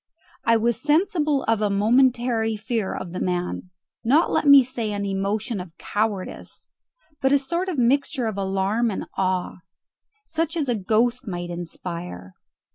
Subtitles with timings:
[0.43, 3.69] I was sensible of a momentary fear of the man
[4.03, 6.65] not, let me say, an emotion of cowardice
[7.21, 9.57] but a sort of mixture of alarm and awe,
[10.25, 12.33] such as a ghost might inspire.